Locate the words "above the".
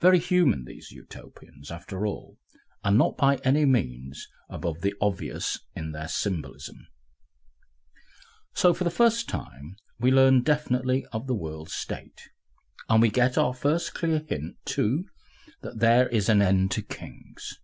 4.48-4.94